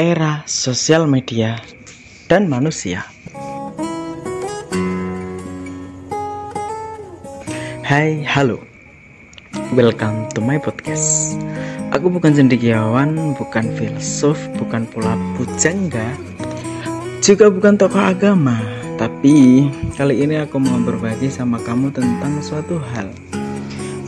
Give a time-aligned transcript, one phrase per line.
[0.00, 1.60] era sosial media
[2.24, 3.04] dan manusia.
[7.84, 8.64] Hai, halo.
[9.76, 11.36] Welcome to my podcast.
[11.92, 16.16] Aku bukan cendekiawan, bukan filsuf, bukan pula pujangga,
[17.20, 18.56] juga bukan tokoh agama,
[18.96, 19.68] tapi
[20.00, 23.12] kali ini aku mau berbagi sama kamu tentang suatu hal.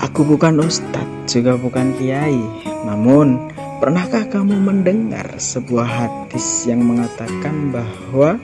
[0.00, 2.40] Aku bukan ustadz, juga bukan kiai,
[2.88, 3.51] namun
[3.82, 8.38] Pernahkah kamu mendengar sebuah hadis yang mengatakan bahwa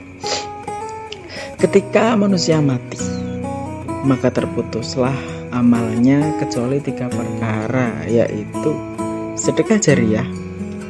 [1.55, 2.99] ketika manusia mati,
[4.03, 5.15] maka terputuslah
[5.55, 8.75] amalnya kecuali tiga perkara, yaitu
[9.39, 10.27] sedekah jariah,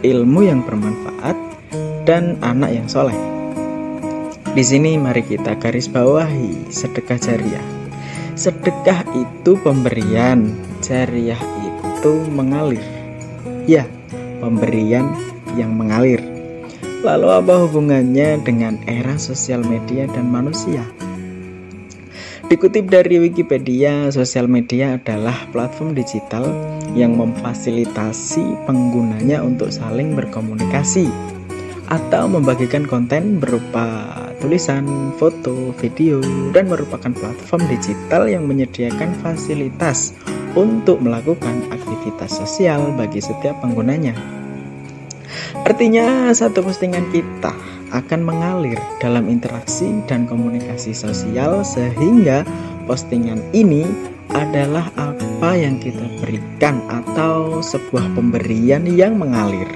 [0.02, 1.38] ilmu yang bermanfaat,
[2.10, 3.14] dan anak yang soleh.
[4.58, 7.68] Di sini mari kita garis bawahi sedekah jariah.
[8.34, 10.50] Sedekah itu pemberian,
[10.82, 12.82] jariah itu mengalir.
[13.70, 13.86] Ya,
[14.40, 15.12] pemberian
[15.60, 16.24] yang mengalir.
[17.00, 20.84] Lalu apa hubungannya dengan era sosial media dan manusia?
[22.50, 26.50] Dikutip dari Wikipedia, sosial media adalah platform digital
[26.98, 31.14] yang memfasilitasi penggunanya untuk saling berkomunikasi
[31.94, 34.10] atau membagikan konten berupa
[34.42, 40.18] tulisan, foto, video, dan merupakan platform digital yang menyediakan fasilitas
[40.58, 44.14] untuk melakukan aktivitas sosial bagi setiap penggunanya.
[45.66, 47.54] Artinya, satu postingan kita
[47.90, 52.46] akan mengalir dalam interaksi dan komunikasi sosial, sehingga
[52.86, 53.86] postingan ini
[54.30, 59.70] adalah apa yang kita berikan, atau sebuah pemberian yang mengalir.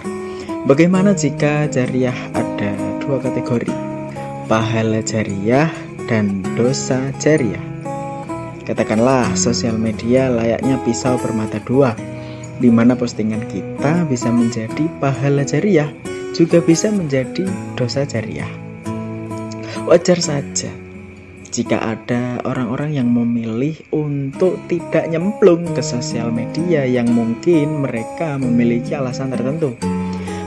[0.69, 2.71] Bagaimana jika jariah ada
[3.01, 3.73] dua kategori,
[4.45, 5.67] pahala jariah
[6.05, 7.72] dan dosa jariah?
[8.63, 11.91] Katakanlah sosial media layaknya pisau bermata dua,
[12.63, 15.91] di mana postingan kita bisa menjadi pahala jariah,
[16.31, 17.43] juga bisa menjadi
[17.75, 18.47] dosa jariah.
[19.83, 20.71] Wajar saja
[21.53, 28.97] jika ada orang-orang yang memilih untuk tidak nyemplung ke sosial media yang mungkin mereka memiliki
[28.97, 29.77] alasan tertentu.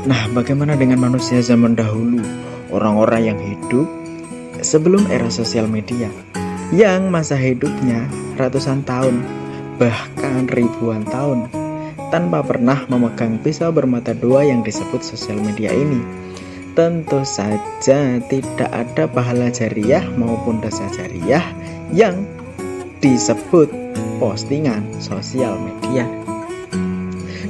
[0.08, 2.24] Nah, bagaimana dengan manusia zaman dahulu,
[2.72, 3.86] orang-orang yang hidup
[4.64, 6.08] sebelum era sosial media?
[6.74, 9.22] Yang masa hidupnya ratusan tahun,
[9.78, 11.46] bahkan ribuan tahun,
[12.10, 16.02] tanpa pernah memegang pisau bermata dua yang disebut sosial media ini.
[16.76, 21.44] Tentu saja tidak ada pahala jariah maupun dosa jariah
[21.94, 22.26] yang
[23.00, 23.70] disebut
[24.20, 26.04] postingan sosial media.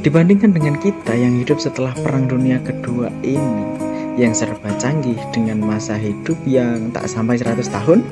[0.04, 3.66] Dibandingkan dengan kita yang hidup setelah Perang Dunia Kedua ini,
[4.14, 8.06] yang serba canggih dengan masa hidup yang tak sampai 100 tahun,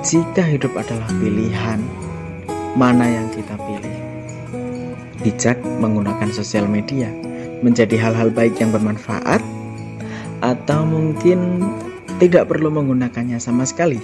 [0.00, 1.80] jika hidup adalah pilihan,
[2.72, 3.96] mana yang kita pilih?
[5.20, 7.12] Bijak menggunakan sosial media
[7.60, 9.44] menjadi hal-hal baik yang bermanfaat,
[10.40, 11.60] atau mungkin
[12.16, 14.00] tidak perlu menggunakannya sama sekali.